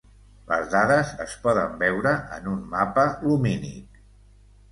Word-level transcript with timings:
Les 0.51 0.69
dades 0.69 1.09
es 1.25 1.33
poden 1.43 1.75
veure 1.83 2.13
en 2.37 2.49
un 2.53 2.63
mapa 2.71 3.03
lumínic. 3.27 4.01